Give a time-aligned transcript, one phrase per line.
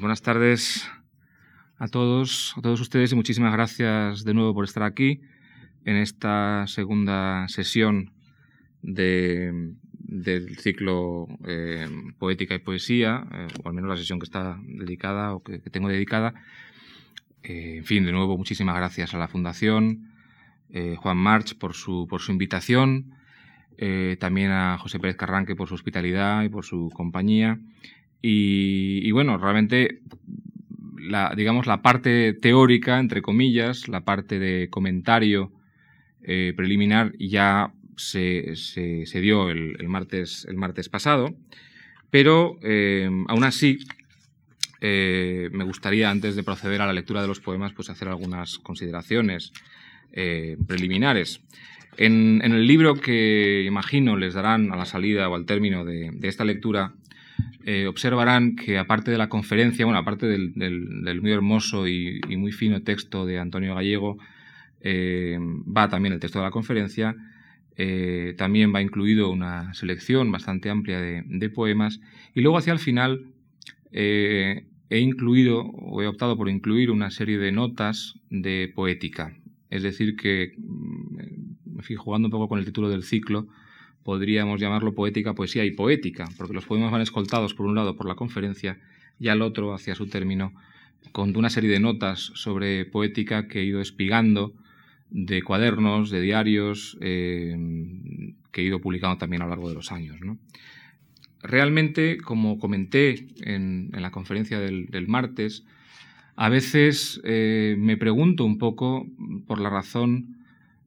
[0.00, 0.88] Buenas tardes
[1.76, 5.22] a todos, a todos ustedes y muchísimas gracias de nuevo por estar aquí
[5.84, 8.12] en esta segunda sesión
[8.80, 15.34] del ciclo eh, Poética y Poesía, eh, o al menos la sesión que está dedicada
[15.34, 16.32] o que, tengo dedicada.
[17.42, 20.12] Eh, en fin, de nuevo muchísimas gracias a la Fundación,
[20.98, 23.14] Juan March por su, por su invitación,
[24.20, 27.58] también a José Pérez Carranque por su hospitalidad y por su compañía
[28.20, 30.00] y, bueno, realmente
[30.98, 35.52] la, digamos, la parte teórica, entre comillas, la parte de comentario
[36.22, 41.34] eh, preliminar ya se, se, dio el, martes, el martes pasado,
[42.10, 43.78] pero eh, aún así
[44.80, 48.58] eh, me gustaría, antes de proceder a la lectura de los poemas, pues hacer algunas
[48.58, 49.52] consideraciones
[50.66, 51.42] preliminares.
[51.96, 56.44] En, el libro que imagino les darán a la salida o al término de esta
[56.44, 56.94] lectura,
[57.70, 62.82] eh, observarán que aparte de la conferencia, bueno, aparte del, muy hermoso y, muy fino
[62.82, 64.16] texto de Antonio Gallego,
[64.80, 67.14] eh, va también el texto de la conferencia,
[67.76, 72.00] eh, también va incluido una selección bastante amplia de, poemas,
[72.34, 73.26] y luego hacia el final
[73.92, 79.36] he incluido, o he optado por incluir una serie de notas de poética,
[79.68, 83.46] es decir, que, mm, me fui jugando un poco con el título del ciclo,
[84.08, 88.08] podríamos llamarlo poética, poesía y poética, porque los poemas van escoltados por un lado por
[88.08, 88.78] la conferencia
[89.20, 90.54] y al otro, hacia su término,
[91.12, 94.54] con una serie de notas sobre poética que he ido espigando
[95.10, 97.54] de cuadernos, de diarios, eh,
[98.50, 100.16] que he ido publicando también a lo largo de los años.
[101.42, 105.66] Realmente, como comenté en, la conferencia del, martes,
[106.34, 109.06] a veces eh, me pregunto un poco
[109.46, 110.37] por la razón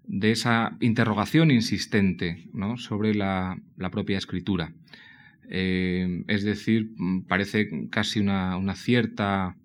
[0.06, 3.60] de esa interrogación insistente sobre la,
[3.92, 4.74] propia escritura.
[5.50, 6.92] Eh, es decir,
[7.28, 9.56] parece casi una, cierta,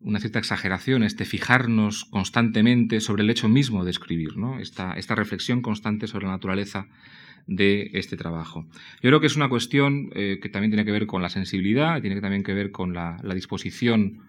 [0.00, 5.62] una cierta exageración este fijarnos constantemente sobre el hecho mismo de escribir, esta, esta reflexión
[5.62, 6.88] constante sobre la naturaleza
[7.48, 8.66] de este trabajo.
[9.02, 12.00] Yo creo que es una cuestión eh, que también tiene que ver con la sensibilidad,
[12.00, 14.20] tiene también que ver con la, disposición,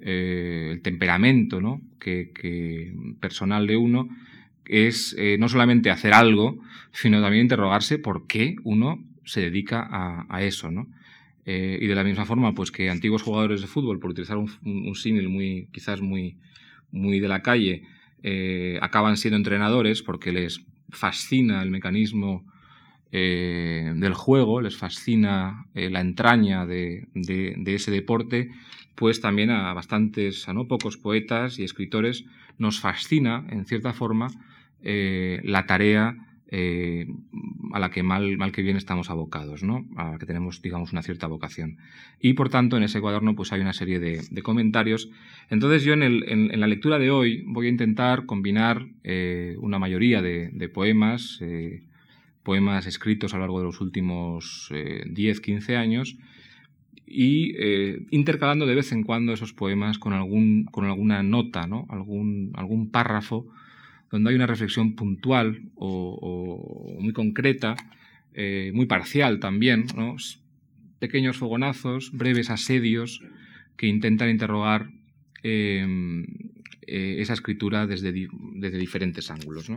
[0.00, 4.08] eh, el temperamento que, personal de uno
[4.70, 10.42] es eh, no solamente hacer algo, sino también interrogarse por qué uno se dedica a,
[10.42, 10.86] eso, ¿no?
[11.44, 14.94] Eh, y de la misma forma, pues que antiguos jugadores de fútbol, por utilizar un,
[14.94, 16.36] símil muy, quizás muy,
[16.92, 17.82] muy de la calle,
[18.22, 22.44] eh, acaban siendo entrenadores porque les fascina el mecanismo
[23.12, 28.52] del juego, les fascina la entraña de, de, ese deporte,
[28.94, 32.24] pues también a bastantes, a no pocos poetas y escritores
[32.58, 34.28] nos fascina, en cierta forma,
[34.82, 36.16] eh, la tarea
[36.52, 37.06] eh,
[37.72, 39.86] a la que mal, mal que bien estamos abocados, ¿no?
[39.96, 41.76] a la que tenemos, digamos, una cierta vocación.
[42.20, 45.10] Y por tanto, en ese cuaderno pues, hay una serie de, comentarios.
[45.48, 50.68] Entonces, yo en, la lectura de hoy voy a intentar combinar eh, una mayoría de,
[50.72, 51.40] poemas,
[52.42, 54.72] poemas escritos a lo largo de los últimos
[55.08, 56.16] 10, 15 años,
[57.06, 57.54] y
[58.10, 61.86] intercalando de vez en cuando esos poemas con, algún, con alguna nota, ¿no?
[61.90, 63.46] algún, algún párrafo
[64.10, 67.76] donde hay una reflexión puntual o, muy concreta,
[68.34, 69.86] eh, muy parcial también,
[70.98, 73.22] pequeños fogonazos, breves asedios
[73.76, 74.90] que intentan interrogar
[75.42, 76.24] em,
[76.86, 79.70] eh, esa escritura desde, diferentes ángulos.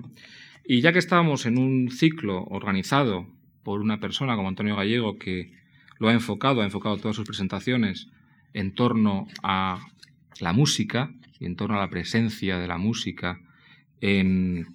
[0.66, 3.28] Y ya que estábamos en un ciclo organizado
[3.64, 5.54] por una persona como Antonio Gallego que
[6.00, 8.10] lo ha enfocado, ha enfocado todas sus presentaciones
[8.54, 9.80] en torno a
[10.40, 13.40] la música y en torno a la presencia de la música
[14.04, 14.68] en,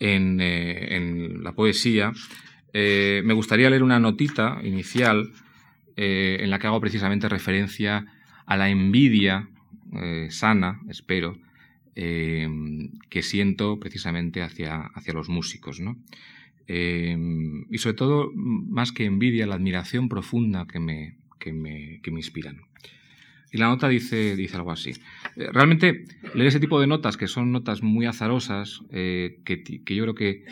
[0.00, 2.12] eh, la poesía,
[2.72, 5.32] eh, me gustaría leer una notita inicial
[5.96, 8.06] eh, en la que hago precisamente referencia
[8.46, 9.48] a la envidia
[10.30, 11.36] sana, espero,
[11.94, 15.82] que siento precisamente hacia, hacia los músicos.
[16.66, 22.20] y sobre todo, más que envidia, la admiración profunda que me, que me, que me
[22.20, 22.62] inspiran.
[23.52, 24.92] Y la nota dice, dice algo así.
[25.36, 29.62] Eh, realmente, leer ese tipo de notas, que son notas muy azarosas, eh, que,
[29.94, 30.44] yo creo que,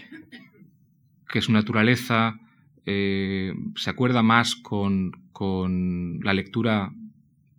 [1.26, 2.38] que su naturaleza
[2.84, 5.12] eh, se acuerda más con,
[6.22, 6.92] la lectura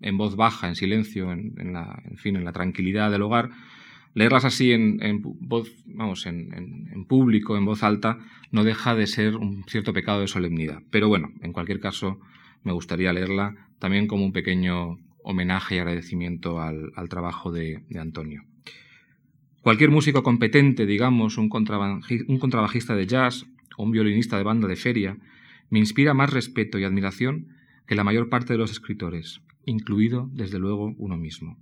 [0.02, 3.50] en voz baja, en silencio, en, la, en fin, en la tranquilidad del hogar,
[4.14, 8.20] leerlas así en, voz, vamos, en, público, en voz alta,
[8.52, 10.84] no deja de ser un cierto pecado de solemnidad.
[10.92, 12.20] Pero bueno, en cualquier caso,
[12.64, 18.44] me gustaría leerla también como un pequeño homenaje y agradecimiento al, trabajo de, Antonio.
[19.62, 21.50] Cualquier músico competente, digamos, un,
[22.28, 23.46] un contrabajista de jazz
[23.78, 25.18] o un violinista de banda de feria,
[25.70, 27.48] me inspira más respeto y admiración
[27.88, 31.58] que la mayor parte de los escritores, incluido desde luego uno mismo.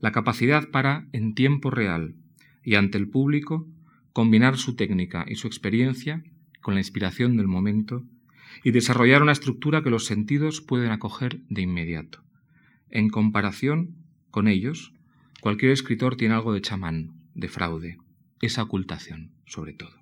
[0.00, 2.14] La capacidad para, en tiempo real
[2.62, 3.66] y ante el público,
[4.12, 6.22] combinar su técnica y su experiencia
[6.60, 8.04] con la inspiración del momento
[8.64, 12.22] y desarrollar una estructura que los sentidos pueden acoger de inmediato.
[12.90, 13.94] En comparación
[14.30, 14.92] con ellos,
[15.40, 17.98] cualquier escritor tiene algo de chamán, de fraude,
[18.40, 19.98] esa ocultación, sobre todo.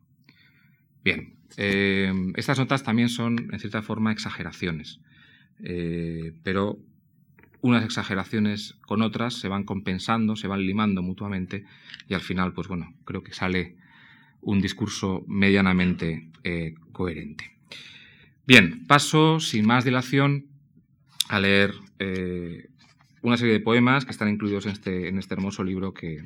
[1.05, 5.01] Bien, eh, estas notas también son, en cierta forma, exageraciones,
[5.63, 6.79] eh, pero
[7.61, 11.65] unas exageraciones con otras se van compensando, se van limando mutuamente
[12.09, 13.77] y al final, pues bueno, creo que sale
[14.41, 17.57] un discurso medianamente eh, coherente.
[18.47, 20.47] Bien, paso sin más dilación
[21.29, 21.75] a leer
[23.23, 26.25] una serie de poemas que están incluidos en este, en este hermoso libro que,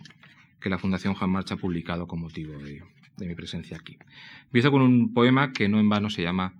[0.63, 2.83] la Fundación Juan Marcha ha publicado con motivo de,
[3.17, 3.97] de mi presencia aquí.
[4.45, 6.55] Empiezo con un poema que no en vano se llama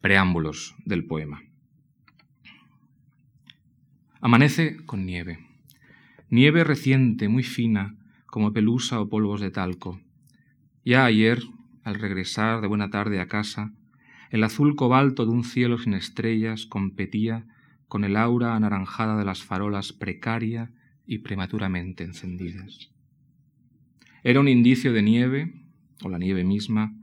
[0.00, 1.42] Preámbulos del poema.
[4.20, 5.40] Amanece con nieve.
[6.30, 7.96] Nieve reciente, muy fina,
[8.26, 10.00] como pelusa o polvos de talco.
[10.84, 11.42] Ya ayer,
[11.84, 13.72] al regresar de buena tarde a casa,
[14.30, 17.44] el azul cobalto de un cielo sin estrellas competía
[17.92, 20.72] con el aura anaranjada de las farolas precaria
[21.04, 22.90] y prematuramente encendidas.
[24.24, 25.52] Era un indicio de nieve,
[26.02, 26.96] o la nieve misma,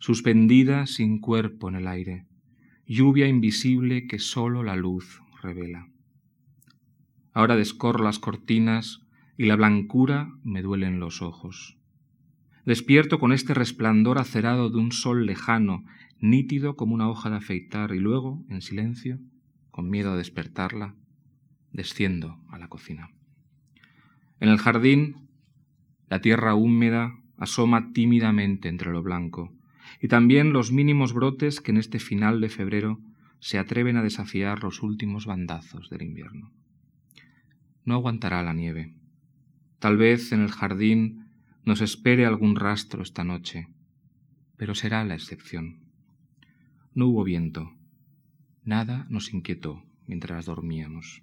[0.00, 2.26] suspendida sin cuerpo en el aire,
[2.88, 5.86] lluvia invisible que sólo la luz revela.
[7.32, 9.06] Ahora descorro las cortinas
[9.38, 11.78] y la blancura me duele en los ojos.
[12.66, 15.84] Despierto con este resplandor acerado de un sol lejano
[16.18, 19.20] nítido como una hoja de afeitar, y luego, en silencio,
[19.72, 20.94] con miedo a despertarla,
[21.72, 23.10] desciendo a la cocina.
[24.38, 25.28] En el jardín,
[26.08, 29.52] la tierra húmeda asoma tímidamente entre lo blanco,
[30.00, 33.00] y también los mínimos brotes que en este final de febrero
[33.40, 36.52] se atreven a desafiar los últimos bandazos del invierno.
[37.84, 38.94] No aguantará la nieve.
[39.80, 41.26] Tal vez en el jardín
[41.64, 43.68] nos espere algún rastro esta noche,
[44.56, 45.80] pero será la excepción.
[46.94, 47.72] No hubo viento.
[48.64, 51.22] Nada nos inquietó mientras dormíamos.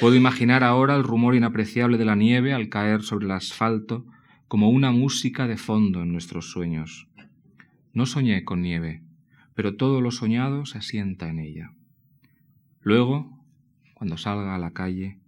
[0.00, 4.06] Puedo imaginar ahora el rumor inapreciable de la nieve al caer sobre el asfalto
[4.46, 7.08] como una música de fondo en nuestros sueños.
[7.92, 9.02] No soñé con nieve,
[9.54, 11.72] pero todo lo soñado se asienta en ella.
[12.82, 13.42] Luego,
[13.94, 15.18] cuando salga a la calle,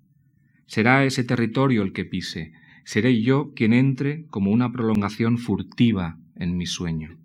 [0.66, 2.52] será ese territorio el que pise,
[2.84, 7.18] seré yo quien entre como una prolongación furtiva en mi sueño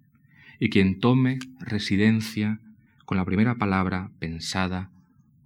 [0.60, 2.62] y quien tome residencia
[3.06, 4.92] con la primera palabra pensada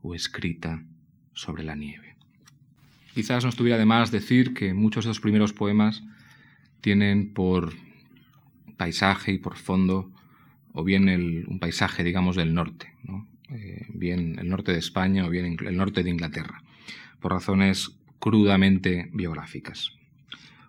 [0.01, 0.83] o escrita
[1.33, 2.15] sobre la nieve.
[3.13, 6.03] Quizás no estuviera de más decir que muchos de los primeros poemas
[6.81, 7.73] tienen por
[8.77, 10.11] paisaje y por fondo
[10.73, 11.09] o bien
[11.47, 12.93] un paisaje, digamos, del norte,
[13.49, 16.61] eh, bien el norte de España o bien el norte de Inglaterra,
[17.19, 19.93] por razones crudamente biográficas.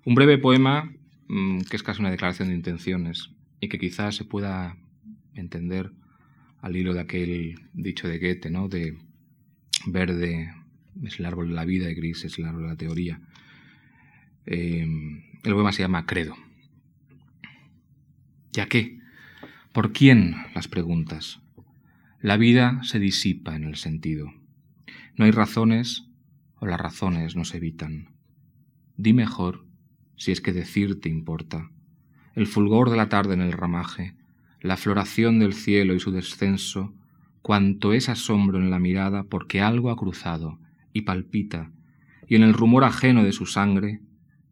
[0.07, 0.91] Un breve poema
[1.29, 3.31] mm, que es casi una declaración de intenciones,
[3.61, 4.77] y que quizás se pueda
[5.35, 5.93] entender
[6.61, 8.69] al hilo de aquel dicho de Goethe, ¿no?
[8.69, 8.97] De
[9.87, 10.53] verde
[11.03, 13.21] es el árbol de la vida y gris es el árbol de la teoría.
[14.47, 16.35] Em, el poema se llama Credo.
[18.53, 18.99] ¿Ya qué?
[19.73, 20.35] ¿Por quién?
[20.55, 21.41] Las preguntas.
[22.21, 24.33] La vida se disipa en el sentido.
[25.17, 26.05] No hay razones
[26.59, 28.09] o las razones nos evitan.
[28.97, 29.65] Di mejor,
[30.17, 31.71] si es que decirte importa,
[32.35, 34.15] el fulgor de la tarde en el ramaje,
[34.61, 36.93] la floración del cielo y su descenso,
[37.43, 40.59] cuanto es asombro en la mirada porque algo ha cruzado
[40.93, 41.71] y palpita,
[42.27, 44.01] y en el rumor ajeno de su sangre,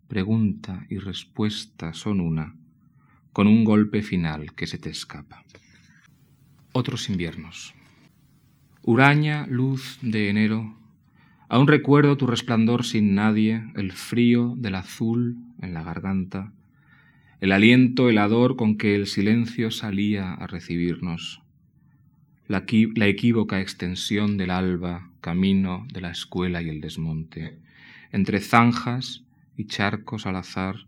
[0.08, 2.56] pregunta y respuesta son una,
[3.32, 5.44] con un golpe final que se te escapa.
[6.72, 7.74] Otros inviernos.
[8.82, 10.78] Uraña, luz de enero,
[11.48, 16.52] aún recuerdo tu resplandor sin nadie, el frío del azul en la garganta,
[17.40, 21.42] el aliento helador con que el silencio salía a recibirnos,
[22.48, 22.64] la,
[23.06, 27.58] equívoca extensión del alba, camino de la escuela y el desmonte,
[28.10, 29.24] entre zanjas
[29.54, 30.86] y charcos al azar,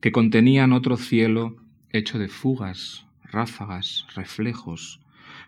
[0.00, 1.56] que contenían otro cielo
[1.92, 5.00] hecho de fugas, ráfagas, reflejos,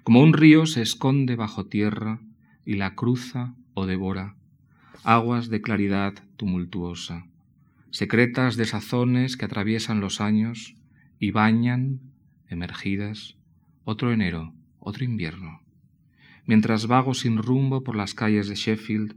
[0.04, 2.20] como un río se esconde bajo tierra
[2.64, 4.36] y la cruza o devora,
[5.02, 7.26] aguas de claridad tumultuosa
[7.90, 10.74] secretas desazones que atraviesan los años
[11.18, 12.00] y bañan,
[12.48, 13.36] emergidas,
[13.84, 15.62] otro enero, otro invierno,
[16.46, 19.16] mientras vago sin rumbo por las calles de Sheffield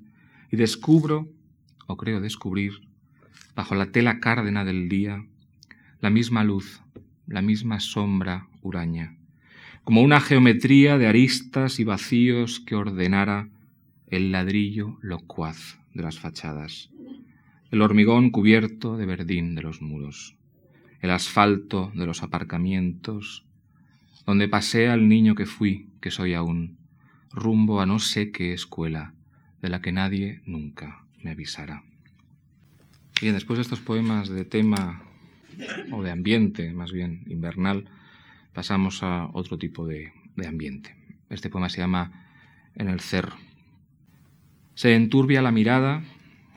[0.51, 1.31] y descubro,
[1.87, 2.87] o creo descubrir,
[3.55, 5.25] bajo la tela cárdena del día,
[5.99, 6.81] la misma luz,
[7.27, 9.17] la misma sombra huraña,
[9.83, 13.49] como una geometría de aristas y vacíos que ordenara
[14.07, 16.90] el ladrillo locuaz de las fachadas,
[17.71, 20.35] el hormigón cubierto de verdín de los muros,
[20.99, 23.45] el asfalto de los aparcamientos,
[24.25, 26.77] donde pasea el niño que fui, que soy aún,
[27.31, 29.13] rumbo a no sé qué escuela,
[29.61, 31.83] de la que nadie nunca me avisara.
[33.21, 35.03] Bien, después de estos poemas de tema
[35.91, 37.85] o de ambiente, más bien invernal,
[38.53, 40.95] pasamos a otro tipo de, de ambiente.
[41.29, 42.25] Este poema se llama
[42.75, 43.37] En el cerro.
[44.73, 46.03] Se enturbia la mirada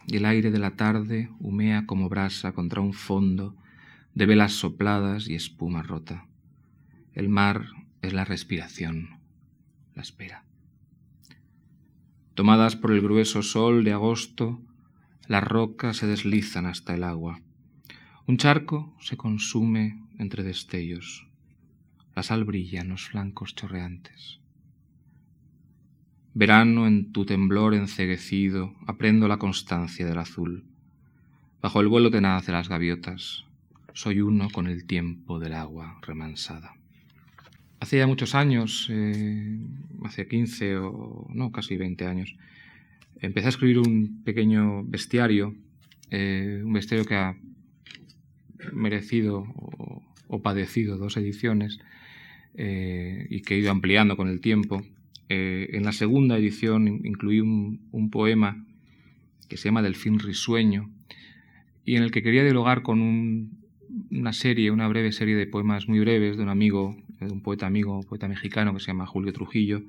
[0.06, 3.56] y el aire de la tarde humea como brasa contra un fondo
[4.14, 6.26] de velas sopladas y espuma rota.
[7.12, 7.66] El mar
[8.02, 9.20] es la respiración,
[9.94, 10.44] la espera.
[12.34, 14.60] Tomadas por el grueso sol de agosto,
[15.26, 17.40] las rocas se deslizan hasta el agua.
[18.26, 21.26] Un charco se consume entre destellos.
[22.14, 24.40] La sal brilla en los flancos chorreantes.
[26.36, 30.64] Verano en tu temblor enceguecido, aprendo la constancia del azul.
[31.62, 33.44] Bajo el vuelo tenaz de las gaviotas,
[33.92, 36.74] soy uno con el tiempo del agua remansada.
[37.78, 39.60] Hace ya muchos años, eh,
[40.02, 42.34] hace 15 o no, casi 20 años,
[43.20, 45.54] empecé a escribir un pequeño bestiario,
[46.10, 47.36] eh, un bestiario que ha
[48.72, 49.46] merecido
[50.26, 51.78] o, padecido dos ediciones
[52.54, 54.82] eh, y que he ido ampliando con el tiempo.
[55.28, 58.64] En la segunda edición incluí un, poema
[59.48, 60.90] que se llama Delfín Risueño
[61.84, 63.50] y en el que quería dialogar con
[64.10, 67.66] una serie, una breve serie de poemas muy breves de un amigo de un poeta
[67.66, 69.82] amigo, poeta mexicano que se llama Julio Trujillo,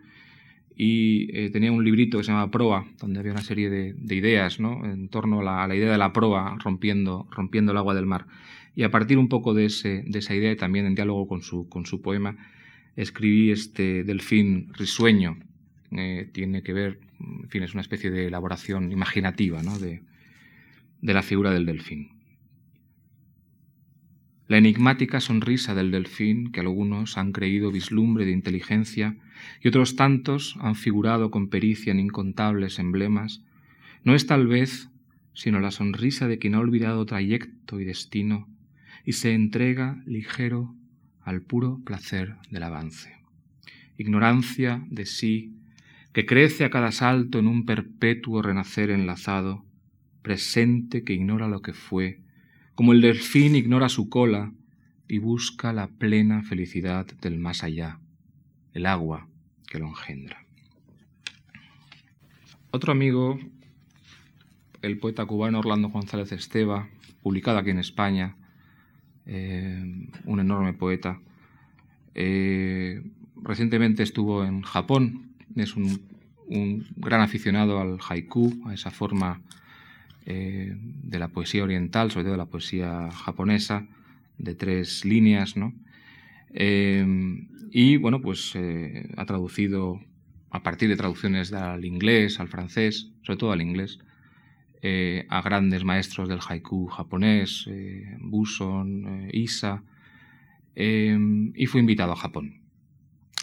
[0.75, 4.59] y eh, tenía un librito que se llama Proa, donde había una serie de, ideas
[4.59, 8.27] en torno a la, idea de la proa rompiendo, rompiendo el agua del mar.
[8.75, 12.37] Y a partir un poco de, esa idea y también en diálogo con su poema,
[12.95, 15.37] escribí este Delfín risueño.
[15.91, 19.77] Eh, tiene que ver, en fin, es una especie de elaboración imaginativa ¿no?
[19.79, 20.01] de,
[21.01, 22.09] de la figura del delfín.
[24.47, 29.17] La enigmática sonrisa del delfín, que algunos han creído vislumbre de inteligencia
[29.61, 33.43] y otros tantos han figurado con pericia en incontables emblemas,
[34.03, 34.89] no es tal vez
[35.33, 38.47] sino la sonrisa de quien ha olvidado trayecto y destino
[39.03, 40.73] y se entrega ligero
[41.25, 43.13] al puro placer del avance.
[43.97, 45.53] Ignorancia de sí,
[46.13, 49.65] que crece a cada salto en un perpetuo renacer enlazado,
[50.21, 52.21] presente que ignora lo que fue,
[52.75, 54.53] como el delfín ignora su cola
[55.07, 57.99] y busca la plena felicidad del más allá,
[58.73, 59.27] el agua
[59.67, 60.45] que lo engendra.
[62.71, 63.39] Otro amigo,
[64.81, 66.89] el poeta cubano Orlando González Esteva,
[67.21, 68.35] publicado aquí en España,
[69.27, 71.19] eh, un enorme poeta,
[72.13, 73.01] eh,
[73.41, 76.15] recientemente estuvo en Japón, es un,
[76.97, 79.41] gran aficionado al haiku, a esa forma
[80.27, 83.87] eh, de la poesía oriental, sobre todo de la poesía japonesa,
[84.37, 85.73] de tres líneas, ¿no?
[87.71, 88.53] Y bueno, pues
[89.17, 89.99] ha traducido
[90.51, 93.99] a partir de traducciones al inglés, al francés, sobre todo al inglés,
[94.83, 97.67] a grandes maestros del haiku japonés,
[98.19, 99.83] Buson, Isa,
[100.75, 102.61] y fue invitado a Japón.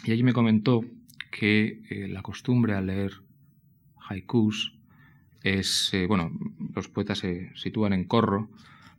[0.05, 0.85] Y allí me comentó
[1.31, 3.11] que la costumbre al leer
[4.07, 4.73] haikus
[5.43, 6.31] es, eh, bueno,
[6.73, 8.49] los poetas se sitúan en corro,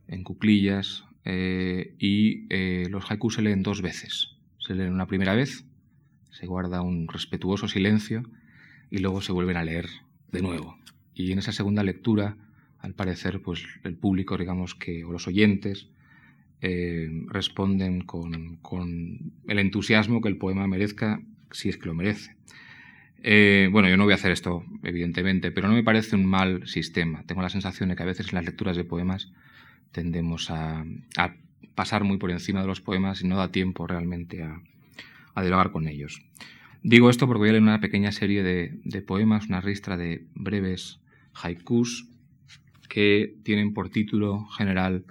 [0.08, 4.36] en cuclillas, eh, y eh, los haikus se leen dos veces.
[4.58, 5.64] Se leen una primera vez,
[6.30, 8.24] se guarda un respetuoso silencio
[8.90, 9.88] y luego se vuelven a leer
[10.32, 10.76] de nuevo.
[11.14, 12.36] Y en esa segunda lectura,
[12.78, 15.88] al parecer, pues el público, digamos que, o los oyentes,
[17.26, 22.34] responden con, con el entusiasmo que el poema merezca, si es que lo merece.
[23.26, 26.66] Eh, bueno, yo no voy a hacer esto, evidentemente, pero no me parece un mal
[26.68, 27.24] sistema.
[27.26, 29.32] Tengo la sensación de que a veces en las lecturas de poemas
[29.92, 30.84] tendemos a,
[31.74, 34.60] pasar muy por encima de los poemas y no da tiempo realmente a,
[35.40, 36.22] dialogar con ellos.
[36.82, 41.00] Digo esto porque voy a leer una pequeña serie de, poemas, una ristra de breves
[41.34, 42.08] haikus
[42.88, 45.04] que tienen por título general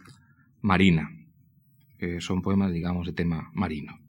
[0.61, 1.09] Marina,
[2.19, 3.99] son poemas, digamos, de tema marino.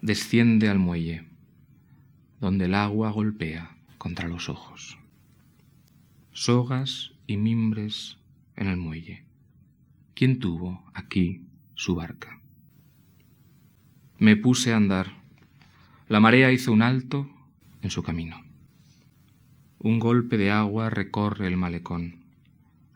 [0.00, 1.28] Desciende al muelle
[2.40, 4.98] donde el agua golpea contra los ojos.
[6.32, 8.18] Sogas y mimbres
[8.56, 9.24] en el muelle.
[10.14, 12.40] ¿Quién tuvo aquí su barca?
[14.18, 15.22] Me puse a andar.
[16.08, 17.28] La marea hizo un alto
[17.82, 18.49] en su camino.
[19.82, 22.16] Un golpe de agua recorre el malecón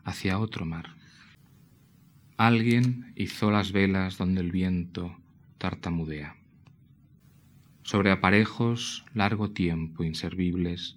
[0.03, 0.89] hacia otro mar.
[2.37, 5.17] Alguien hizo las velas donde el viento
[5.57, 6.35] tartamudea.
[7.81, 10.95] Sobre aparejos largo tiempo inservibles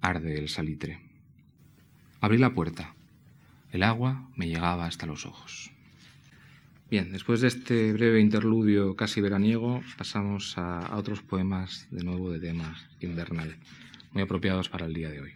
[0.00, 1.00] arde el salitre.
[2.20, 2.94] Abrí la puerta.
[3.72, 5.72] El agua me llegaba hasta los ojos.
[6.88, 12.38] Bien, después de este breve interludio casi veraniego, pasamos a, otros poemas de nuevo de
[12.38, 13.56] temas invernal,
[14.12, 15.32] muy apropiados para el día de hoy.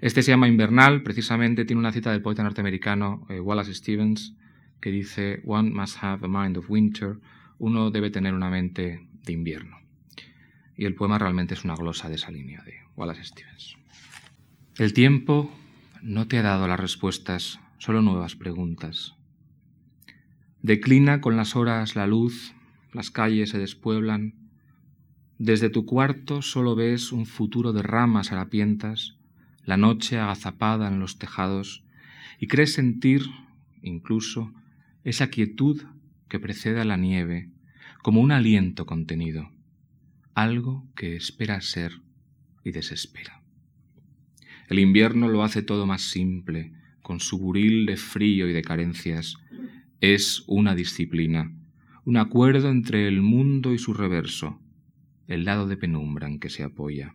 [0.00, 4.34] Este se llama Invernal, precisamente tiene una cita del poeta norteamericano eh, Wallace Stevens
[4.80, 7.18] que dice, One must have a mind of winter,
[7.58, 9.78] uno debe tener una mente de invierno.
[10.76, 13.76] Y el poema realmente es una glosa de esa línea de Wallace Stevens.
[14.78, 15.50] El tiempo
[16.02, 19.14] no te ha dado las respuestas, solo nuevas preguntas.
[20.60, 22.54] Declina con las horas la luz,
[22.92, 24.34] las calles se despueblan.
[25.38, 29.18] Desde tu cuarto solo ves un futuro de ramas harapientas,
[29.64, 31.84] la noche agazapada en los tejados,
[32.40, 33.22] y crees sentir,
[33.82, 34.52] incluso,
[35.04, 35.82] esa quietud
[36.28, 37.50] que precede a la nieve,
[38.02, 39.50] como un aliento contenido,
[40.34, 42.00] algo que espera ser
[42.64, 43.42] y desespera.
[44.68, 49.36] El invierno lo hace todo más simple, con su buril de frío y de carencias,
[50.00, 51.52] es una disciplina,
[52.04, 54.60] un acuerdo entre el mundo y su reverso,
[55.28, 57.14] el lado de penumbra en que se apoya.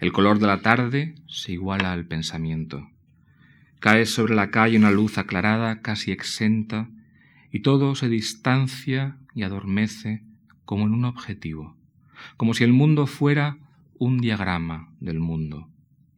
[0.00, 2.88] El color de la tarde se iguala al pensamiento.
[3.80, 6.88] Cae sobre la calle una luz aclarada, casi exenta,
[7.50, 10.22] y todo se distancia y adormece
[10.64, 11.76] como en un objetivo,
[12.36, 13.58] como si el mundo fuera
[13.98, 15.68] un diagrama del mundo,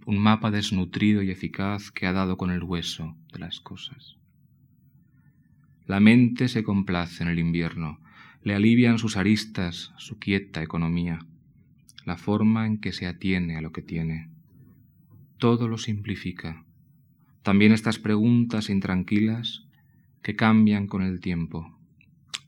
[0.06, 4.16] un mapa desnutrido y eficaz que ha dado con el hueso de las cosas.
[5.86, 7.98] La mente se complace en el invierno,
[8.44, 11.18] le alivian sus aristas, su quieta economía,
[12.04, 14.28] la forma en que se atiene a lo que tiene.
[15.38, 16.62] Todo lo simplifica.
[17.42, 19.64] También estas preguntas intranquilas
[20.20, 21.74] que cambian con el tiempo,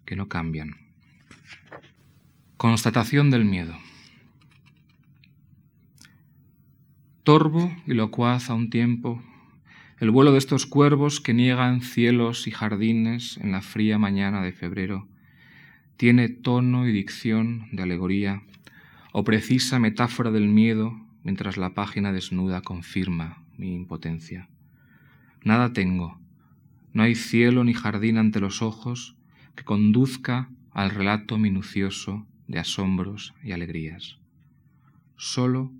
[0.04, 0.76] que no cambian.
[2.58, 3.74] Constatación del miedo.
[7.22, 9.22] Torvo y locuaz a un tiempo,
[9.98, 14.52] el vuelo de estos cuervos que niegan cielos y jardines en la fría mañana de
[14.52, 15.08] febrero
[15.96, 18.42] tiene tono y dicción de alegoría
[19.12, 24.48] o precisa metáfora del miedo mientras la página desnuda confirma mi impotencia.
[25.42, 26.20] Nada tengo,
[26.92, 29.16] no hay cielo ni jardín ante los ojos
[29.54, 34.18] que conduzca al relato minucioso de asombros y alegrías.
[35.16, 35.72] Solo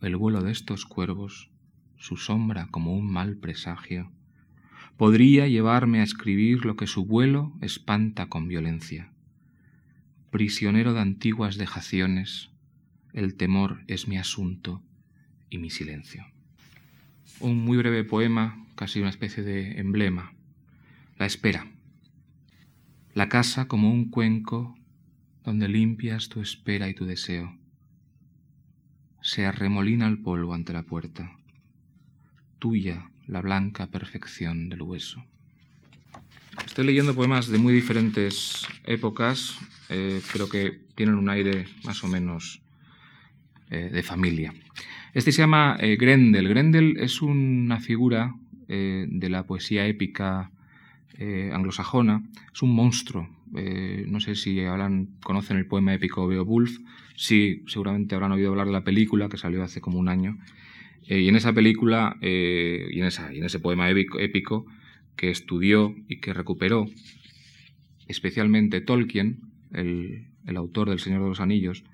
[0.00, 1.50] el vuelo de estos cuervos
[2.04, 4.10] su sombra como un mal presagio,
[4.98, 9.10] podría llevarme a escribir lo que su vuelo espanta con violencia.
[10.34, 12.50] Prisionero de antiguas dejaciones,
[13.12, 14.82] el temor es mi asunto
[15.48, 16.26] y mi silencio.
[17.38, 20.34] Un muy breve poema, casi una especie de emblema.
[21.18, 21.70] La espera.
[23.12, 24.74] La casa como un cuenco
[25.44, 27.56] donde limpias tu espera y tu deseo.
[29.22, 31.38] Se arremolina el polvo ante la puerta
[32.58, 35.24] tuya la blanca perfección del hueso.
[36.66, 42.08] Estoy leyendo poemas de muy diferentes épocas, eh, pero que tienen un aire más o
[42.08, 42.62] menos
[43.70, 44.52] eh, de familia.
[45.12, 46.48] Este se llama eh, Grendel.
[46.48, 48.34] Grendel es una figura
[48.66, 50.50] de la poesía épica
[51.52, 53.28] anglosajona, es un monstruo.
[53.52, 54.58] no sé si
[55.22, 56.78] conocen el poema épico Beowulf,
[57.14, 60.38] sí, seguramente habrán oído hablar de la película que salió hace como un año
[61.06, 64.66] y en esa película y, en esa, en ese poema épico,
[65.16, 66.86] que estudió y que recuperó
[68.08, 69.40] especialmente Tolkien,
[69.72, 71.84] el, autor del Señor de los Anillos,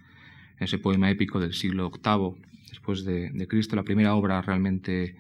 [0.59, 5.17] ese poema épico del siglo VIII después de, Cristo, la primera obra realmente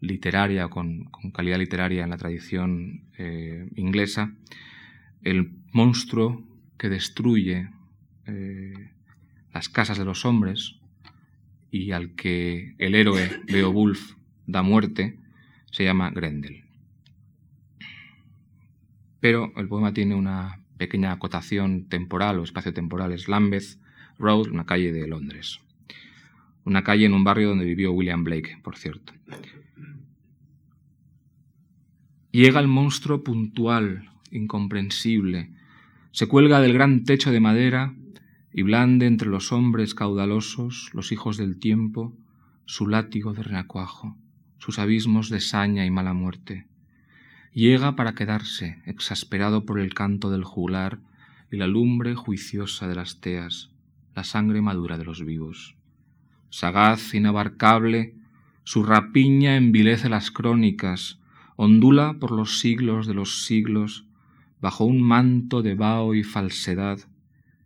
[0.00, 4.32] literaria, con, calidad literaria en la tradición eh, inglesa,
[5.22, 6.42] el monstruo
[6.78, 7.68] que destruye
[9.54, 10.78] las casas de los hombres,
[11.70, 14.12] y al que el héroe Beowulf
[14.46, 15.18] da muerte,
[15.70, 16.67] se llama Grendel.
[19.20, 23.78] Pero el poema tiene una pequeña acotación temporal o espacio-temporal, es Lambeth
[24.18, 25.60] Road, una calle de Londres.
[26.64, 29.12] Una calle en un barrio donde vivió William Blake, por cierto.
[32.30, 35.50] Llega el monstruo puntual, incomprensible,
[36.12, 37.94] se cuelga del gran techo de madera
[38.52, 42.16] y blande entre los hombres caudalosos, los hijos del tiempo,
[42.64, 44.16] su látigo de renacuajo,
[44.58, 46.67] sus abismos de saña y mala muerte.
[47.52, 51.00] Llega para quedarse, exasperado por el canto del juglar
[51.50, 53.70] y la lumbre juiciosa de las teas,
[54.14, 55.74] la sangre madura de los vivos.
[56.50, 58.14] Sagaz, inabarcable,
[58.64, 61.18] su rapiña envilece las crónicas,
[61.56, 64.04] ondula por los siglos de los siglos,
[64.60, 66.98] bajo un manto de vaho y falsedad,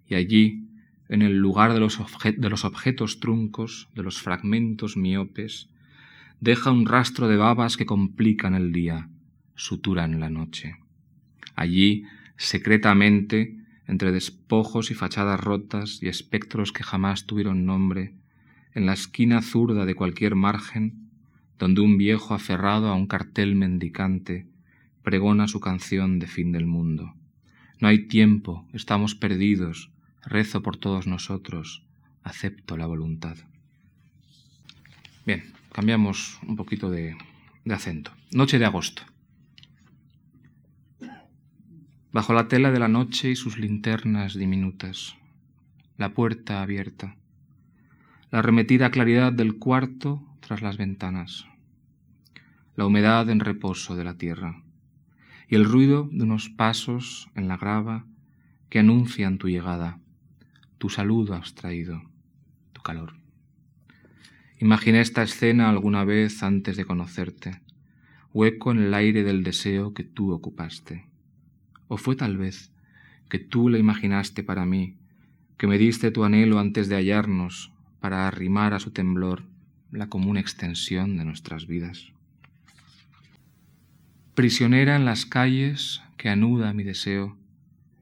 [0.08, 0.64] y allí,
[1.08, 5.68] en el lugar de los, de los objetos truncos, de los fragmentos miopes,
[6.40, 9.08] deja un rastro de babas que complican el día,
[9.54, 10.76] suturan la noche.
[11.54, 12.04] Allí,
[12.36, 18.14] secretamente, entre despojos y fachadas rotas y espectros que jamás tuvieron nombre,
[18.74, 21.10] en la esquina zurda de cualquier margen,
[21.58, 24.46] donde un viejo aferrado a un cartel mendicante
[25.02, 27.14] pregona su canción de fin del mundo.
[27.80, 29.90] No hay tiempo, estamos perdidos,
[30.24, 31.84] rezo por todos nosotros,
[32.22, 33.36] acepto la voluntad.
[35.26, 37.16] Bien, cambiamos un poquito de,
[37.64, 38.12] de acento.
[38.32, 39.02] Noche de agosto.
[42.12, 45.16] Bajo la tela de la noche y sus linternas diminutas,
[45.96, 47.16] la puerta abierta,
[48.30, 51.46] la arremetida claridad del cuarto tras las ventanas,
[52.76, 54.62] la humedad en reposo de la tierra
[55.48, 58.04] y el ruido de unos pasos en la grava
[58.68, 59.98] que anuncian tu llegada,
[60.76, 62.02] tu saludo abstraído,
[62.74, 63.14] tu calor.
[64.58, 67.62] Imaginé esta escena alguna vez antes de conocerte,
[68.34, 71.10] hueco en el aire del deseo que tú ocupaste.
[71.92, 72.72] O fue tal vez
[73.28, 74.96] que tú la imaginaste para mí,
[75.58, 79.44] que me diste tu anhelo antes de hallarnos, para arrimar a su temblor
[79.90, 82.14] la común extensión de nuestras vidas.
[84.34, 87.36] Prisionera en las calles que anuda mi deseo,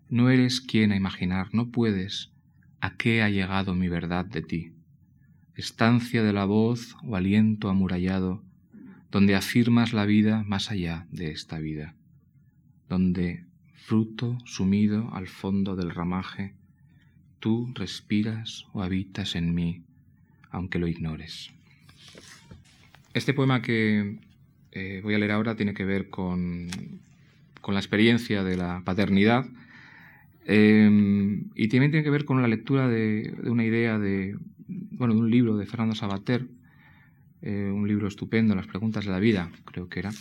[0.09, 2.31] no eres quien a imaginar, no puedes
[2.81, 4.73] a qué ha llegado mi verdad de ti.
[5.57, 8.41] Estancia de la voz o aliento amurallado,
[9.11, 11.97] donde afirmas la vida más allá de esta vida,
[12.89, 13.50] donde,
[13.91, 16.53] fruto sumido al fondo del ramaje,
[17.41, 19.83] tú respiras o habitas en mí
[20.53, 21.51] aunque lo ignores.
[23.15, 24.19] Este poema que
[24.71, 26.69] eh, voy a leer ahora tiene que ver con,
[27.67, 29.47] la experiencia de la paternidad
[30.47, 34.37] em, y también tiene que ver con la lectura de, una idea de,
[34.69, 36.47] bueno, de un libro de Fernando Sabater,
[37.43, 40.13] eh, un libro estupendo, Las preguntas de la vida, creo que era,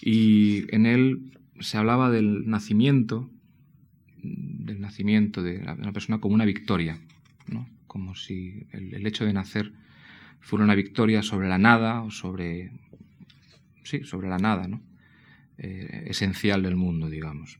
[0.00, 3.30] y en él se hablaba del nacimiento,
[4.22, 6.98] del nacimiento de una persona como una victoria,
[7.46, 7.68] ¿no?
[7.86, 9.72] como si el, hecho de nacer
[10.40, 12.72] fuera una victoria sobre la nada o sobre,
[13.82, 14.80] sí, sobre la nada, ¿no?
[15.58, 17.58] Eh, esencial del mundo, digamos.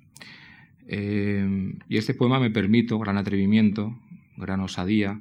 [0.88, 3.98] Eh, y este poema me permite, gran atrevimiento,
[4.38, 5.20] gran osadía,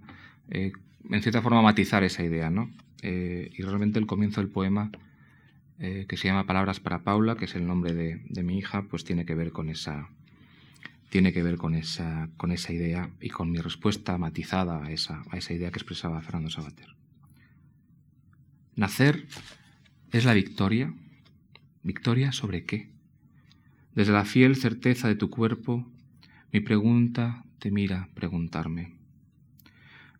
[0.49, 0.71] eh,
[1.09, 2.71] en cierta forma matizar esa idea, ¿no?
[3.03, 4.91] y realmente el comienzo del poema,
[5.81, 9.03] que se llama Palabras para Paula, que es el nombre de, de mi hija, pues
[9.03, 10.09] tiene que ver con esa,
[11.11, 15.23] tiene que ver con esa, con esa idea y con mi respuesta matizada a esa,
[15.29, 16.95] a esa idea que expresaba Fernando Sabater.
[18.77, 19.27] Nacer
[20.11, 20.93] es la victoria.
[21.83, 22.91] ¿Victoria sobre qué?
[23.93, 25.85] Desde la fiel certeza de tu cuerpo,
[26.53, 28.93] mi pregunta te mira preguntarme.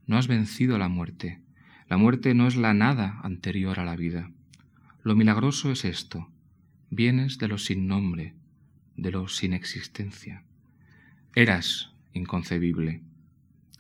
[0.07, 1.39] No has vencido la muerte.
[1.87, 4.29] La muerte no es la nada anterior a la vida.
[5.03, 6.29] Lo milagroso es esto.
[6.91, 8.35] Vienes de lo sin nombre,
[8.95, 10.43] de lo sin existencia.
[11.33, 13.01] Eras inconcebible.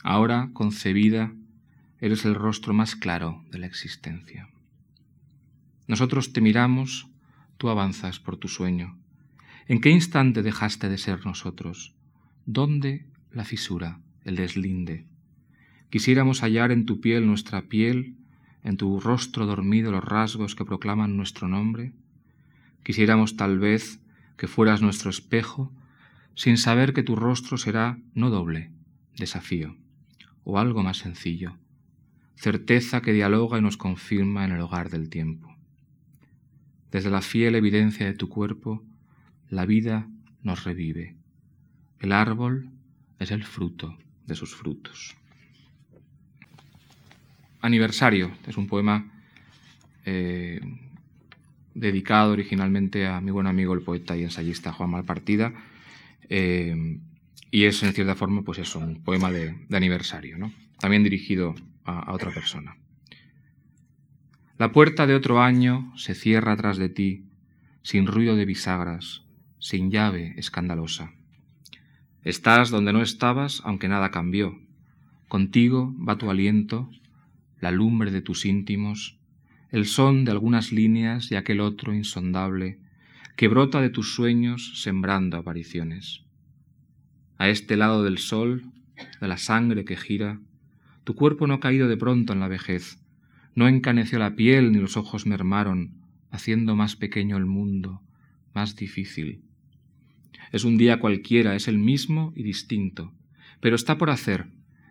[0.01, 1.33] Ahora, concebida,
[1.99, 4.49] eres el rostro más claro de la existencia.
[5.87, 7.07] Nosotros te miramos,
[7.57, 8.97] tú avanzas por tu sueño.
[9.67, 11.93] ¿En qué instante dejaste de ser nosotros?
[12.47, 15.05] ¿Dónde la fisura, el deslinde?
[15.91, 18.15] Quisiéramos hallar en tu piel nuestra piel,
[18.63, 21.93] en tu rostro dormido los rasgos que proclaman nuestro nombre.
[22.83, 23.99] Quisiéramos tal vez
[24.37, 25.71] que fueras nuestro espejo
[26.35, 28.71] sin saber que tu rostro será no doble,
[29.17, 29.75] desafío,
[30.43, 31.57] o algo más sencillo,
[32.35, 35.55] certeza que dialoga y nos confirma en el hogar del tiempo.
[36.91, 38.83] Desde la fiel evidencia de tu cuerpo,
[39.49, 40.07] la vida
[40.41, 41.15] nos revive.
[41.99, 42.69] El árbol
[43.19, 45.20] es el fruto de sus frutos.
[47.61, 49.11] Aniversario es un poema
[50.05, 50.59] eh,
[51.73, 55.53] dedicado originalmente a mi buen amigo el poeta y ensayista Juan Malpartida,
[56.29, 56.99] eh,
[57.51, 60.51] y es, en cierta forma, pues eso, un poema de, aniversario, ¿no?
[60.79, 62.77] También dirigido a, a otra persona.
[64.57, 67.25] La puerta de otro año se cierra tras de ti,
[67.83, 69.23] sin ruido de bisagras,
[69.59, 71.11] sin llave escandalosa.
[72.23, 74.59] Estás donde no estabas, aunque nada cambió.
[75.27, 76.89] Contigo va tu aliento,
[77.61, 79.17] la lumbre de tus íntimos,
[79.69, 82.79] el son de algunas líneas y aquel otro insondable
[83.37, 86.23] que brota de tus sueños sembrando apariciones.
[87.37, 88.63] A este lado del sol,
[89.21, 90.39] de la sangre que gira,
[91.03, 92.99] tu cuerpo no ha caído de pronto en la vejez,
[93.55, 95.93] no encaneció la piel ni los ojos mermaron,
[96.29, 98.01] haciendo más pequeño el mundo,
[98.53, 99.41] más difícil.
[100.51, 103.13] Es un día cualquiera, es el mismo y distinto,
[103.59, 104.47] pero está por hacer,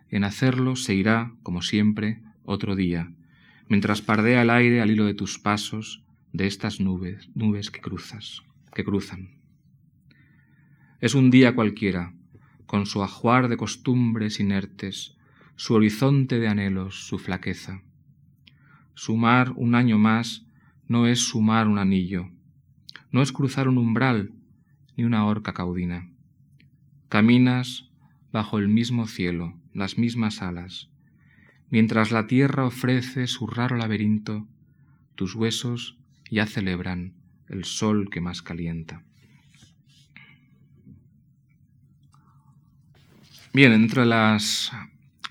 [0.09, 3.11] en hacerlo se irá, como siempre, otro día,
[3.67, 8.43] mientras pardea el aire al hilo de tus pasos de estas nubes, nubes que cruzas,
[8.73, 9.29] que cruzan.
[10.99, 12.13] Es un día cualquiera,
[12.65, 15.17] con su ajuar de costumbres inertes,
[15.55, 17.81] su horizonte de anhelos, su flaqueza.
[18.93, 20.45] Sumar un año más
[20.87, 22.29] no es sumar un anillo,
[23.11, 24.33] no es cruzar un umbral
[24.95, 26.11] ni una horca caudina.
[27.09, 27.89] Caminas
[28.31, 30.90] bajo el mismo cielo, las mismas alas.
[31.71, 34.45] Mientras la tierra ofrece su raro laberinto,
[35.15, 35.97] tus huesos
[36.29, 37.13] ya celebran
[37.47, 39.03] el sol que más calienta.
[43.53, 44.71] Bien, entre las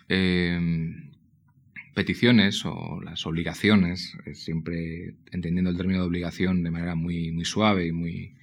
[0.08, 1.10] em,
[1.94, 7.92] peticiones o las obligaciones, siempre entendiendo el término de obligación de manera muy, suave y
[7.92, 8.34] muy,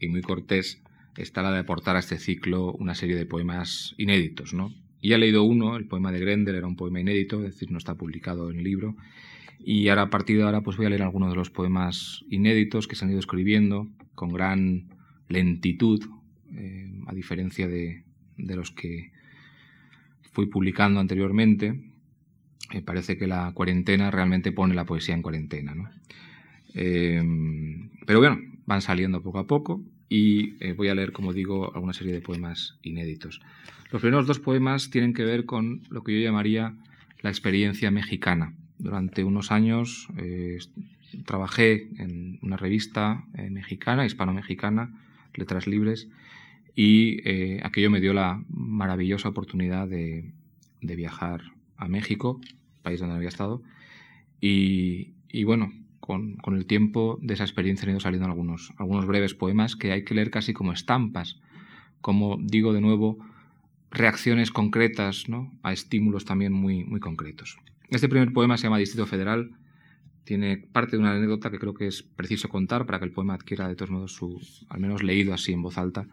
[0.00, 0.82] y muy cortés,
[1.16, 4.74] está la de aportar a este ciclo una serie de poemas inéditos, ¿no?
[5.00, 7.78] Y he leído uno, el poema de Grendel, era un poema inédito, es decir, no
[7.78, 8.96] está publicado en el libro.
[9.58, 12.86] Y ahora, a partir de ahora, pues voy a leer algunos de los poemas inéditos
[12.86, 14.88] que se han ido escribiendo con gran
[15.28, 16.04] lentitud,
[16.54, 18.04] eh, a diferencia de,
[18.36, 19.12] los que
[20.32, 21.80] fui publicando anteriormente.
[22.72, 25.74] Me parece que la cuarentena realmente pone la poesía en cuarentena.
[25.74, 25.90] ¿no?
[26.74, 27.22] Eh,
[28.06, 31.94] pero bueno, van saliendo poco a poco y eh, voy a leer, como digo, alguna
[31.94, 33.40] serie de poemas inéditos.
[33.92, 36.74] Los primeros dos poemas tienen que ver con lo que yo llamaría
[37.22, 38.54] la experiencia mexicana.
[38.76, 40.58] Durante unos años eh,
[41.24, 44.92] trabajé en una revista eh, mexicana, hispano-mexicana,
[45.34, 46.08] Letras Libres,
[46.74, 47.20] y
[47.62, 50.32] aquello me dio la maravillosa oportunidad de,
[50.80, 51.42] viajar
[51.76, 52.40] a México,
[52.82, 53.62] país donde había estado,
[54.40, 55.72] y, y bueno,
[56.10, 60.04] con, el tiempo de esa experiencia han ido saliendo algunos, algunos breves poemas que hay
[60.04, 61.38] que leer casi como estampas,
[62.00, 63.18] como digo de nuevo,
[63.92, 65.52] reacciones concretas ¿no?
[65.62, 67.58] a estímulos también muy, muy concretos.
[67.90, 69.52] Este primer poema se llama Distrito Federal,
[70.24, 73.34] tiene parte de una anécdota que creo que es preciso contar para que el poema
[73.34, 76.08] adquiera de todos modos su, al menos leído así en voz alta,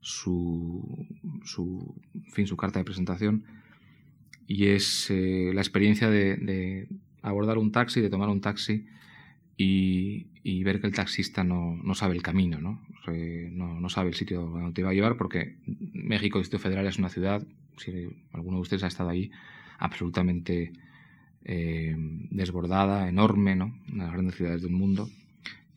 [0.00, 1.06] su,
[1.44, 1.94] su,
[2.32, 3.44] fin, su carta de presentación,
[4.48, 6.88] y es eh, la experiencia de, de
[7.22, 8.86] abordar un taxi, de tomar un taxi
[9.56, 12.82] y, ver que el taxista no, sabe el camino, ¿no?
[13.06, 13.88] ¿no?
[13.88, 17.46] sabe el sitio donde te va a llevar, porque México, Distrito Federal, es una ciudad,
[17.78, 19.30] si alguno de ustedes ha estado ahí,
[19.78, 20.72] absolutamente
[21.44, 21.94] eh,
[22.30, 23.78] desbordada, enorme, ¿no?
[23.88, 25.08] Una de las grandes ciudades del mundo,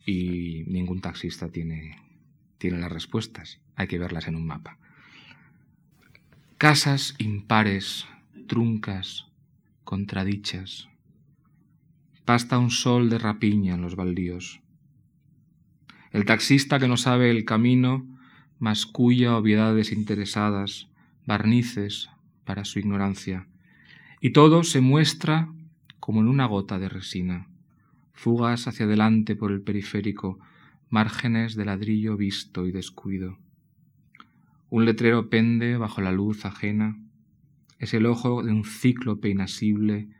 [0.04, 1.96] y ningún taxista tiene,
[2.58, 4.76] tiene las respuestas, hay que verlas en un mapa.
[6.58, 8.06] Casas impares,
[8.46, 9.26] truncas,
[9.84, 10.89] contradichas,
[12.32, 14.60] Basta un sol de rapiña en los baldíos.
[16.12, 18.06] El taxista que no sabe el camino
[18.60, 20.86] masculla obviedades interesadas,
[21.26, 22.08] barnices
[22.44, 23.48] para su ignorancia,
[24.20, 25.52] y todo se muestra
[25.98, 27.48] como en una gota de resina,
[28.12, 30.38] fugas hacia adelante por el periférico,
[30.88, 33.38] márgenes de ladrillo visto y descuido.
[34.68, 36.96] Un letrero pende bajo la luz ajena,
[37.80, 40.10] es el ojo de un cíclope inasible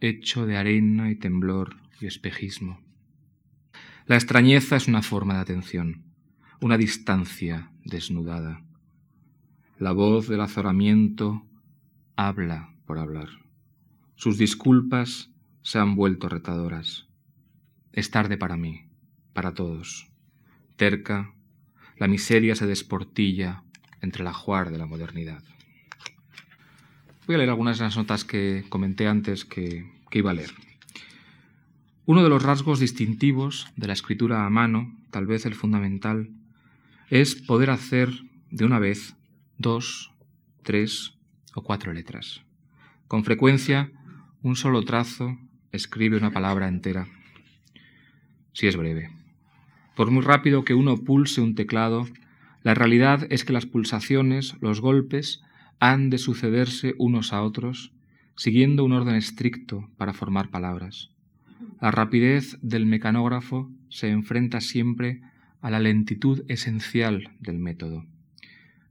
[0.00, 2.80] hecho de arena y temblor y espejismo.
[4.06, 6.02] La extrañeza es una forma de atención,
[6.60, 8.64] una distancia desnudada.
[9.78, 11.46] La voz del azoramiento
[12.16, 13.28] habla por hablar.
[14.16, 15.30] Sus disculpas
[15.62, 17.06] se han vuelto retadoras.
[17.92, 18.86] Es tarde para mí,
[19.32, 20.10] para todos.
[20.76, 21.34] Terca,
[21.96, 23.62] la miseria se desportilla
[24.00, 25.42] entre la ajuar de la modernidad.
[27.30, 30.50] Voy a leer algunas de las notas que comenté antes que, iba a leer.
[32.04, 36.28] Uno de los rasgos distintivos de la escritura a mano, tal vez el fundamental,
[37.08, 38.10] es poder hacer
[38.50, 39.14] de una vez
[39.58, 40.10] dos,
[40.64, 41.14] tres
[41.54, 42.42] o cuatro letras.
[43.06, 43.92] Con frecuencia,
[44.42, 45.38] un solo trazo
[45.70, 47.06] escribe una palabra entera,
[48.52, 49.08] si es breve.
[49.94, 52.08] Por muy rápido que uno pulse un teclado,
[52.64, 55.44] la realidad es que las pulsaciones, los golpes,
[55.80, 57.92] han de sucederse unos a otros,
[58.36, 61.10] siguiendo un orden estricto para formar palabras.
[61.80, 65.22] La rapidez del mecanógrafo se enfrenta siempre
[65.62, 68.06] a la lentitud esencial del método.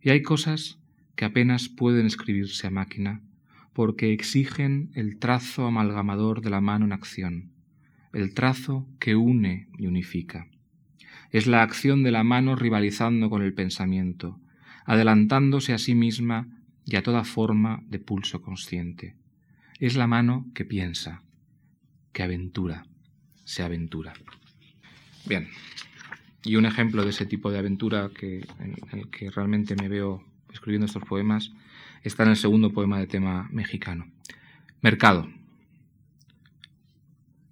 [0.01, 0.79] Y hay cosas
[1.15, 3.21] que apenas pueden escribirse a máquina
[3.73, 7.51] porque exigen el trazo amalgamador de la mano en acción,
[8.13, 10.47] el trazo que une y unifica.
[11.31, 14.39] Es la acción de la mano rivalizando con el pensamiento,
[14.85, 16.58] adelantándose a sí misma
[16.89, 19.15] y a toda forma de pulso consciente.
[19.79, 21.21] Es la mano que piensa,
[22.11, 22.85] que aventura,
[23.45, 24.13] se aventura.
[25.25, 25.47] Bien,
[26.43, 30.23] y un ejemplo de ese tipo de aventura que, en el que realmente me veo
[30.51, 31.51] escribiendo estos poemas
[32.03, 34.11] está en el segundo poema de tema mexicano.
[34.81, 35.29] Mercado.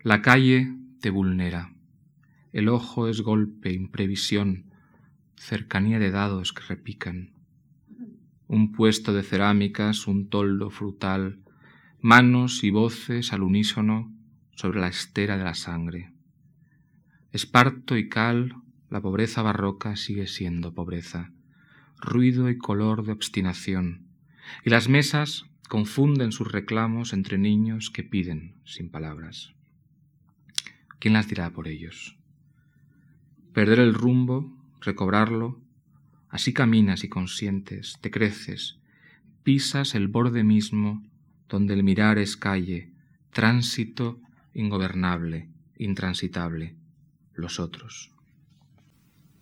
[0.01, 1.73] La calle te vulnera.
[2.53, 4.65] El ojo es golpe, imprevisión,
[5.35, 7.36] cercanía de dados que repican.
[8.47, 11.39] Un puesto de cerámicas, un toldo frutal,
[11.99, 14.13] manos y voces al unísono
[14.55, 16.11] sobre la estera de la sangre.
[17.31, 18.55] Esparto y cal,
[18.89, 21.31] la pobreza barroca sigue siendo pobreza,
[21.99, 24.07] ruido y color de obstinación,
[24.63, 29.53] y las mesas confunden sus reclamos entre niños que piden sin palabras.
[30.99, 32.17] ¿Quién las dirá por ellos?
[33.53, 35.59] Perder el rumbo, recobrarlo,
[36.29, 38.79] así caminas y consientes, te creces,
[39.43, 41.03] pisas el borde mismo
[41.49, 42.91] donde el mirar es calle,
[43.31, 44.19] tránsito
[44.53, 46.75] ingobernable, intransitable,
[47.33, 48.11] los otros.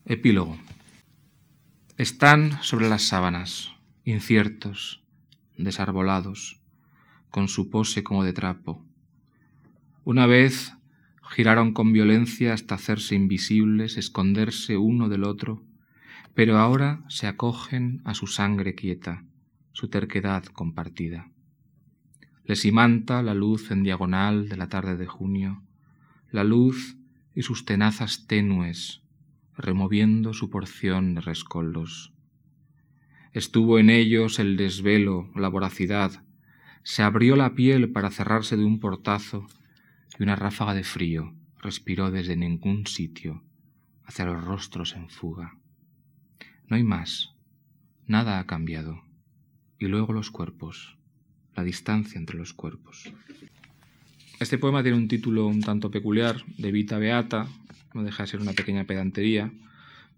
[0.05, 0.57] Epílogo.
[1.97, 3.71] Están sobre las sábanas,
[4.03, 5.01] inciertos,
[5.57, 6.59] desarbolados,
[7.29, 8.85] con su pose como de trapo.
[10.03, 10.73] Una vez
[11.31, 15.63] giraron con violencia hasta hacerse invisibles, esconderse uno del otro,
[16.35, 19.23] pero ahora se acogen a su sangre quieta,
[19.71, 21.31] su terquedad compartida.
[22.43, 25.63] Les imanta la luz en diagonal de la tarde de junio,
[26.29, 26.97] la luz
[27.33, 29.01] y sus tenazas tenues,
[29.57, 32.13] removiendo su porción de rescoldos.
[33.31, 36.23] Estuvo en ellos el desvelo, la voracidad,
[36.83, 39.47] se abrió la piel para cerrarse de un portazo
[40.19, 43.41] y una ráfaga de frío respiró desde ningún sitio
[44.03, 45.57] hacia los rostros en fuga.
[46.67, 47.33] No hay más,
[48.07, 49.03] nada ha cambiado.
[49.77, 50.97] Y luego los cuerpos,
[51.55, 53.11] la distancia entre los cuerpos.
[54.39, 57.47] Este poema tiene un título un tanto peculiar, de Vita Beata,
[57.93, 59.51] no deja de ser una pequeña pedantería,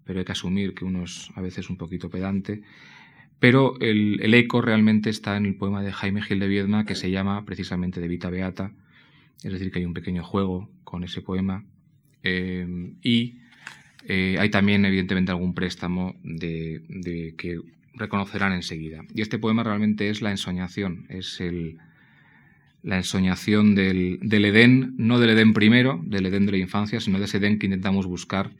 [0.04, 2.62] pero hay que asumir que uno es a veces un poquito pedante.
[3.38, 7.10] Pero el, eco realmente está en el poema de Jaime Gil de Viedma que se
[7.10, 8.72] llama precisamente de Vita Beata,
[9.44, 11.64] es decir, que hay un pequeño juego con ese poema.
[12.24, 13.37] Eh, y
[14.10, 17.60] eh, hay también, evidentemente, algún préstamo de, que
[17.92, 19.04] reconocerán enseguida.
[19.14, 21.38] Y este poema realmente es la ensoñación, es
[22.82, 27.26] la ensoñación del, Edén, no del Edén primero, del Edén de la infancia, sino de
[27.26, 28.50] ese Edén que intentamos buscar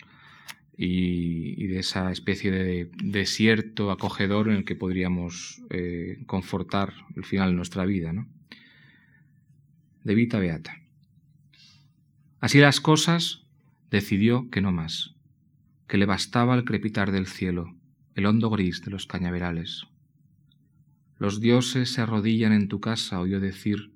[0.76, 7.50] y, de esa especie de desierto acogedor en el que podríamos eh, confortar el final
[7.50, 8.12] de nuestra vida.
[8.12, 8.28] ¿no?
[10.04, 10.76] De Vita Beata.
[12.38, 13.46] Así las cosas,
[13.90, 15.14] decidió que no más,
[15.88, 17.74] que le bastaba el crepitar del cielo,
[18.14, 19.86] el hondo gris de los cañaverales.
[21.18, 23.90] Los dioses se arrodillan en tu casa, oyó decir,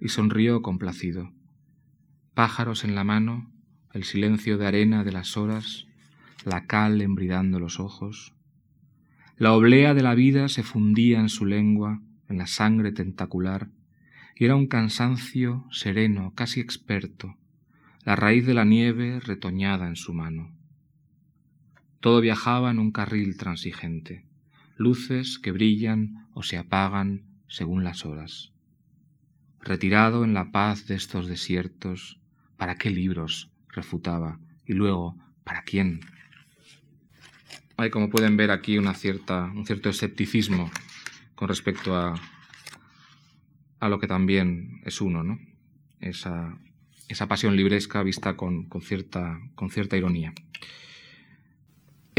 [0.00, 1.32] y sonrió complacido.
[2.34, 3.50] Pájaros en la mano,
[3.94, 5.86] el silencio de arena de las horas,
[6.44, 8.34] la cal embridando los ojos.
[9.38, 13.70] La oblea de la vida se fundía en su lengua, en la sangre tentacular,
[14.36, 17.36] y era un cansancio sereno, casi experto,
[18.04, 20.57] la raíz de la nieve retoñada en su mano.
[22.00, 24.24] Todo viajaba en un carril transigente,
[24.76, 28.52] luces que brillan o se apagan según las horas
[29.60, 32.18] retirado en la paz de estos desiertos,
[32.56, 33.50] ¿para qué libros?
[33.70, 34.40] refutaba.
[34.66, 36.00] Y luego, ¿para quién?
[37.76, 40.70] Hay, como pueden ver aquí, una cierta, un cierto escepticismo
[41.36, 42.14] con respecto a,
[43.78, 45.38] a lo que también es uno, ¿no?
[46.00, 46.58] Esa,
[47.08, 50.32] esa pasión libresca vista con, con, cierta, con cierta ironía.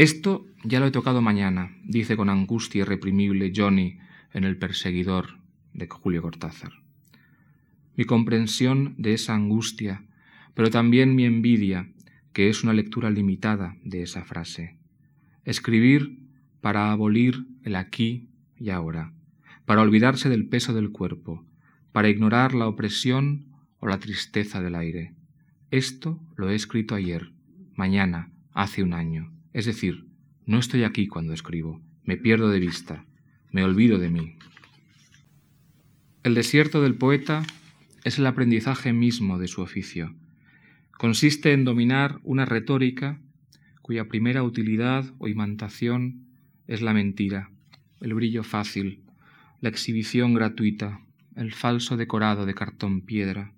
[0.00, 3.98] Esto ya lo he tocado mañana, dice con angustia irreprimible Johnny
[4.32, 5.38] en El perseguidor
[5.74, 6.72] de Julio Cortázar
[8.00, 10.06] mi comprensión de esa angustia,
[10.54, 11.90] pero también mi envidia,
[12.32, 14.78] que es una lectura limitada de esa frase.
[15.44, 16.18] Escribir
[16.62, 19.12] para abolir el aquí y ahora,
[19.66, 21.44] para olvidarse del peso del cuerpo,
[21.92, 23.44] para ignorar la opresión
[23.80, 25.12] o la tristeza del aire.
[25.70, 27.32] Esto lo he escrito ayer,
[27.74, 29.30] mañana, hace un año.
[29.52, 30.06] Es decir,
[30.46, 33.04] no estoy aquí cuando escribo, me pierdo de vista,
[33.50, 34.36] me olvido de mí.
[36.22, 37.42] El desierto del poeta
[38.04, 40.14] es el aprendizaje mismo de su oficio.
[40.92, 43.20] Consiste en dominar una retórica
[43.82, 46.26] cuya primera utilidad o imantación
[46.68, 47.50] es la mentira,
[48.00, 49.02] el brillo fácil,
[49.60, 51.00] la exhibición gratuita,
[51.34, 53.52] el falso decorado de cartón piedra.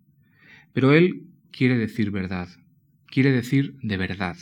[0.73, 2.49] Pero él quiere decir verdad,
[3.07, 4.37] quiere decir de verdad,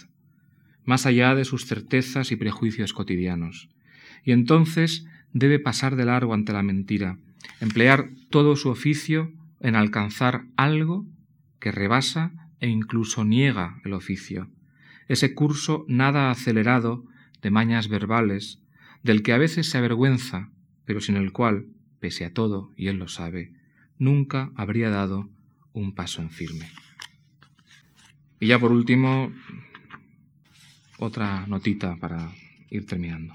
[0.85, 3.69] más allá de sus certezas y prejuicios cotidianos.
[4.25, 7.19] Y entonces debe pasar de largo ante la mentira,
[7.61, 11.07] emplear todo su oficio en alcanzar algo
[11.59, 14.51] que rebasa e incluso niega el oficio,
[15.09, 17.05] ese curso nada acelerado
[17.43, 18.61] de mañas verbales,
[19.03, 20.51] del que a veces se avergüenza,
[20.85, 21.67] pero sin el cual,
[22.01, 23.53] pese a todo, y él lo sabe,
[23.99, 25.29] nunca habría dado
[25.73, 26.71] un paso en firme.
[28.41, 29.33] Y ya por último,
[31.01, 32.31] otra notita para
[32.71, 33.35] ir terminando.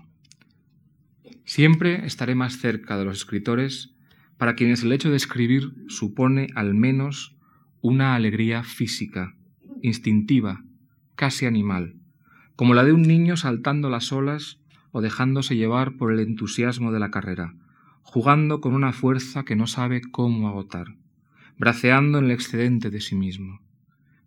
[1.44, 3.94] Siempre estaré más cerca de los escritores
[4.38, 7.36] para quienes el hecho de escribir supone al menos
[7.82, 9.36] una alegría física,
[9.82, 10.64] instintiva,
[11.16, 11.96] casi animal,
[12.56, 14.60] como la de un niño saltando las olas
[14.92, 17.54] o dejándose llevar por el entusiasmo de la carrera,
[18.02, 20.96] jugando con una fuerza que no sabe cómo agotar,
[21.58, 23.62] braceando en el excedente de sí mismo.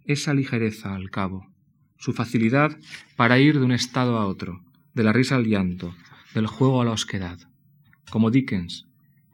[0.05, 1.47] Esa ligereza, al cabo,
[1.99, 2.77] su facilidad
[3.17, 4.63] para ir de un estado a otro,
[4.95, 5.95] de la risa al llanto,
[6.35, 7.39] del juego a la osquedad,
[8.11, 8.87] como Dickens,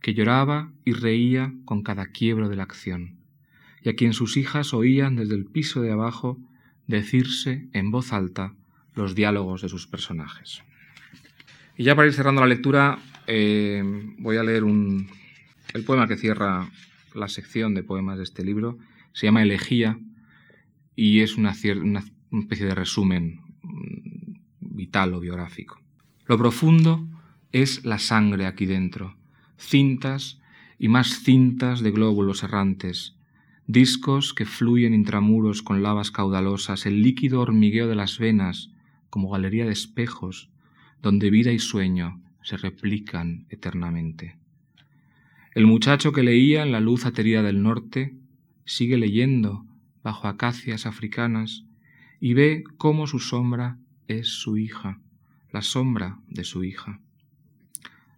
[0.02, 3.16] que lloraba y reía con cada quiebro de la acción,
[3.82, 6.38] y a quien sus hijas oían desde el piso de abajo
[6.86, 8.54] decirse en voz alta
[8.94, 10.62] los diálogos de sus personajes.
[11.76, 13.82] Y ya para ir cerrando la lectura, eh,
[14.18, 15.08] voy a leer un,
[15.72, 16.70] el poema que cierra
[17.14, 18.78] la sección de poemas de este libro.
[19.12, 19.98] Se llama Elegía
[20.94, 22.04] y es una, una
[22.40, 25.80] especie de resumen mm, vital o biográfico.
[26.26, 27.06] Lo profundo
[27.52, 29.16] es la sangre aquí dentro,
[29.56, 30.40] cintas
[30.78, 33.16] y más cintas de glóbulos errantes,
[33.66, 38.70] discos que fluyen intramuros con lavas caudalosas, el líquido hormigueo de las venas,
[39.10, 40.50] como galería de espejos,
[41.02, 44.36] donde vida y sueño se replican eternamente.
[45.54, 48.14] El muchacho que leía en la luz aterida del norte
[48.64, 49.64] sigue leyendo
[50.02, 51.64] bajo acacias africanas
[52.20, 55.00] y ve cómo su sombra es su hija
[55.54, 56.98] la sombra de su hija.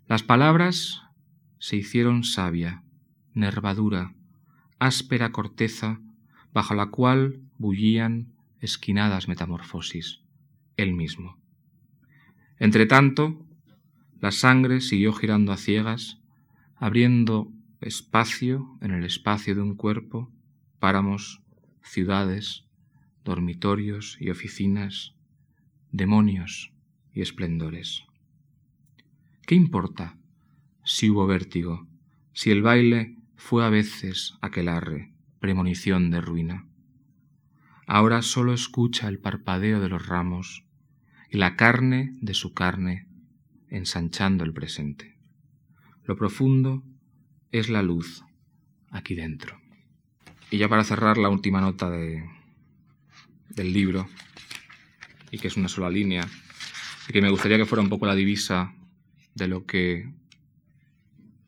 [0.08, 1.02] Las palabras
[1.58, 2.82] se hicieron savia,
[3.34, 4.14] nervadura,
[4.78, 6.00] áspera corteza
[6.54, 10.20] bajo la cual bullían esquinadas metamorfosis,
[10.78, 11.36] él mismo.
[12.58, 13.44] Entretanto,
[14.18, 16.18] la sangre siguió girando a ciegas,
[16.76, 20.32] abriendo espacio en el espacio de un cuerpo,
[20.78, 21.42] páramos,
[21.82, 22.64] ciudades,
[23.26, 25.14] dormitorios y oficinas,
[25.90, 26.72] demonios,
[27.16, 28.04] y esplendores.
[29.46, 30.18] ¿Qué importa
[30.84, 31.88] si hubo vértigo,
[32.34, 36.66] si el baile fue a veces aquelarre, premonición de ruina?
[37.86, 40.64] Ahora solo escucha el parpadeo de los ramos
[41.30, 43.08] y la carne de su carne
[43.68, 45.16] ensanchando el presente.
[46.04, 46.84] Lo profundo
[47.50, 48.24] es la luz
[48.90, 49.58] aquí dentro.
[50.50, 52.22] Y ya para cerrar la última nota de,
[53.56, 54.08] del libro,
[55.32, 56.28] y que es una sola línea,
[57.08, 58.72] y que me gustaría que fuera un poco la divisa
[59.34, 60.08] de lo que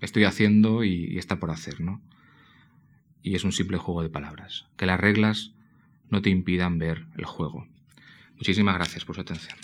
[0.00, 2.00] estoy haciendo y, está por hacer, ¿no?
[3.22, 4.66] Y es un simple juego de palabras.
[4.76, 5.52] Que las reglas
[6.08, 7.66] no te impidan ver el juego.
[8.36, 9.58] Muchísimas gracias por su atención.